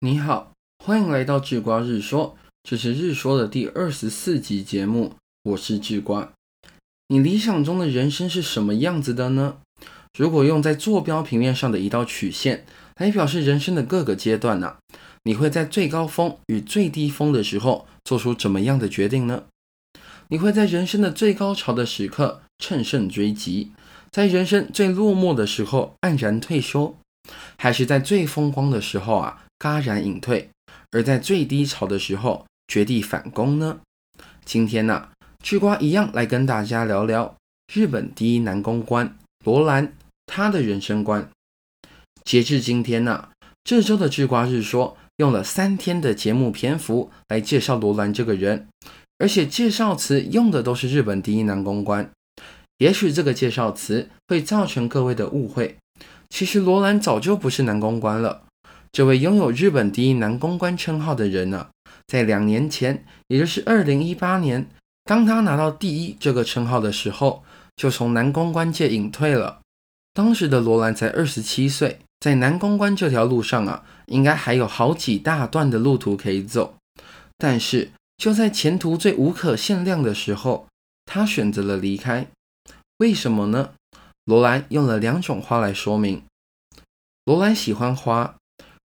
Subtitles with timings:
[0.00, 6.32] 你好，欢迎来到智瓜日说，这是日说的第二十四集节目，我是智瓜。
[7.08, 9.56] 你理想中的人生是什么样子的呢？
[10.16, 12.64] 如果用在坐标平面上的一道曲线
[12.98, 14.76] 来表示人生的各个阶段呢？
[15.24, 19.46] 你会在最高峰与最低峰的时候做出怎么样的决定呢？
[20.28, 23.72] 你会在人生的最高潮的时刻乘胜追击，
[24.12, 26.94] 在人生最落寞的时候黯然退休，
[27.56, 30.50] 还是在最风光的时候啊戛然隐退，
[30.90, 33.80] 而在最低潮的时候绝地反攻呢？
[34.44, 35.08] 今天呢，
[35.42, 37.36] 智瓜一样来跟大家聊聊
[37.72, 39.94] 日本第一男公关罗兰
[40.26, 41.28] 他的人生观。
[42.24, 43.28] 截至今天呢，
[43.64, 44.96] 这周的智瓜日说。
[45.18, 48.68] 用了三天的节目篇幅来介绍罗兰这个人，
[49.18, 52.08] 而且介绍词用的都是日本第一男公关。
[52.76, 55.76] 也许这个介绍词会造成各位的误会，
[56.30, 58.42] 其实罗兰早就不是男公关了。
[58.92, 61.68] 这位拥有日本第一男公关称号的人呢，
[62.06, 64.68] 在两年前，也就是二零一八年，
[65.04, 67.42] 当他拿到第一这个称号的时候，
[67.76, 69.60] 就从男公关界隐退了。
[70.14, 71.98] 当时的罗兰才二十七岁。
[72.20, 76.74] 在男公关这条路上啊，应该还有好几大段的路途可以走。
[77.36, 80.66] 但是就在前途最无可限量的时候，
[81.04, 82.26] 他选择了离开。
[82.96, 83.70] 为什么呢？
[84.28, 86.22] 罗兰用了两种花来说明。
[87.24, 88.36] 罗兰喜欢花，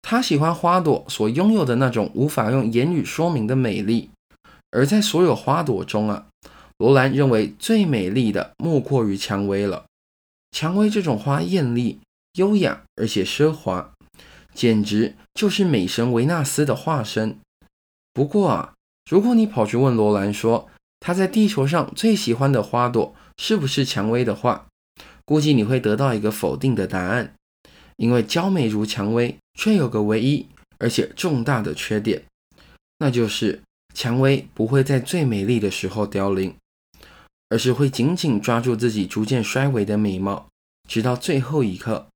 [0.03, 4.11] 他喜欢花朵所拥有的那种无法用言语说明的美丽。
[4.73, 6.27] 而在所有花朵中啊，
[6.79, 9.85] 罗兰认为最美丽的莫过于蔷薇了。
[10.51, 12.01] 蔷薇这种花艳丽。
[12.35, 13.93] 优雅而且奢华，
[14.53, 17.39] 简直就是美神维纳斯的化身。
[18.13, 18.75] 不过啊，
[19.09, 24.67] 如果你跑去问罗兰说他在地球上最喜欢的花朵是不是蔷薇的话，
[25.29, 27.35] 估计你会得到一个否定的答案。
[27.97, 30.47] 因为娇美如蔷薇，却有个唯一
[30.79, 32.23] 而且重大的缺点，
[32.99, 33.61] 那就是
[33.93, 36.55] 蔷薇不会在最美丽的时候凋零，
[37.51, 40.49] 而是会紧紧抓住自己逐渐衰微的美貌，
[40.89, 42.07] 直到最后一刻。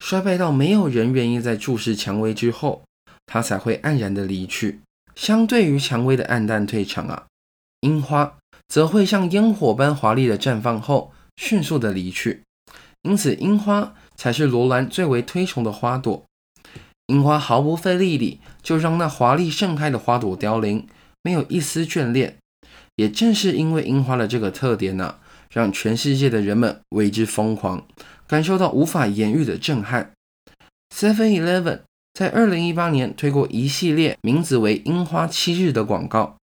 [0.00, 2.82] 衰败到没有人愿意再注视蔷薇之后，
[3.26, 4.80] 它才会黯然的离去。
[5.14, 7.26] 相对于蔷薇的黯淡退场啊，
[7.82, 8.36] 樱花
[8.66, 12.42] 则会像烟火般华丽的绽放后，迅速的离去。
[13.06, 16.24] 因此，樱花才是罗兰最为推崇的花朵。
[17.06, 20.86] 樱花毫不费力地就让那华丽盛开的花朵凋零，
[21.22, 22.36] 没有一丝眷恋。
[22.96, 25.16] 也正是因为樱花的这个特点呢，
[25.50, 27.86] 让全世界的人们为之疯狂。
[28.26, 30.10] 感受到无法言喻的震撼。
[30.92, 31.82] Seven Eleven
[32.14, 36.36] 在二零一八年推过一系列名字为“樱花七日”的广告，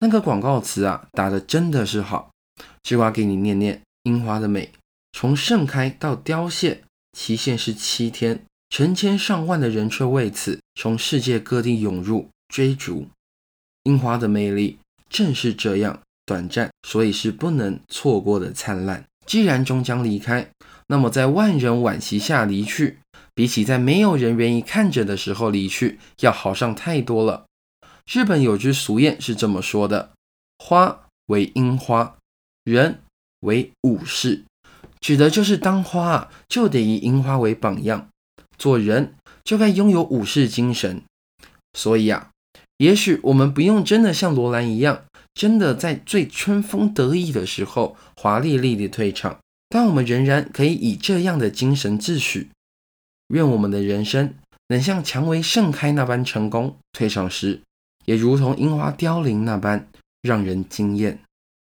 [0.00, 2.30] 那个广告词啊打的真的是好。
[2.82, 4.72] 西瓜给你念念：樱花的美，
[5.20, 6.80] 从盛开到凋谢，
[7.12, 13.06] 期限是七天，成千上万的人却为此从世界各地涌入追逐。
[13.82, 14.78] 樱花的魅力
[15.10, 19.04] 正是这样短暂，所以是不能错过的灿烂。
[19.26, 20.50] 既然终将离开。
[20.86, 23.00] 那么，在万人惋惜下离去，
[23.34, 27.44] 比起在没有人愿意看着的时候离去，要好上太多了。
[28.10, 30.12] 日本有句俗谚是这么说的
[30.56, 32.16] ：“花为樱花，
[32.64, 33.02] 人
[33.40, 34.44] 为武士。”
[35.00, 38.08] 指的就是当花啊，就得以樱花为榜样；
[38.58, 41.02] 做人就该拥有武士精神。
[41.72, 42.30] 所以啊，
[42.76, 49.38] 也许我们不用真的像罗兰一样，真的在最春风得意的时候华丽丽的退场。
[49.68, 52.48] 但我们仍然可以以这样的精神自诩，
[53.28, 54.34] 愿我们的人生
[54.66, 57.60] 能像蔷薇盛开那般成功，退场时
[58.04, 59.88] 也如同樱花凋零那般
[60.22, 61.20] 让人惊艳。